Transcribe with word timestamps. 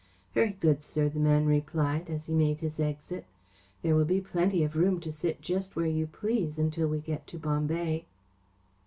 "Very 0.33 0.53
good, 0.59 0.81
sir," 0.81 1.09
the 1.09 1.19
man 1.19 1.45
replied, 1.45 2.09
as 2.09 2.25
he 2.25 2.33
made 2.33 2.61
his 2.61 2.79
exit. 2.79 3.23
"There 3.83 3.95
will 3.95 4.03
be 4.03 4.19
plenty 4.19 4.63
of 4.63 4.75
room 4.75 4.99
to 5.01 5.11
sit 5.11 5.43
just 5.43 5.75
where 5.75 5.85
you 5.85 6.07
please 6.07 6.57
until 6.57 6.87
we 6.87 6.97
get 6.99 7.27
to 7.27 7.37
Bombay." 7.37 8.05